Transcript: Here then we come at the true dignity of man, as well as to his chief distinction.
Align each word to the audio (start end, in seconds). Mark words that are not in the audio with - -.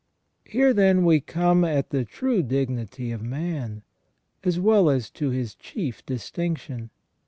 Here 0.45 0.73
then 0.73 1.05
we 1.05 1.19
come 1.19 1.63
at 1.63 1.91
the 1.91 2.03
true 2.03 2.41
dignity 2.41 3.11
of 3.11 3.21
man, 3.21 3.83
as 4.43 4.59
well 4.59 4.89
as 4.89 5.11
to 5.11 5.29
his 5.29 5.53
chief 5.53 6.03
distinction. 6.07 6.89